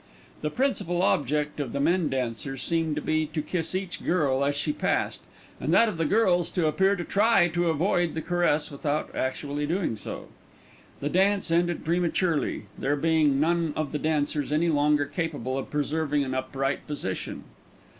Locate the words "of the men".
1.59-2.09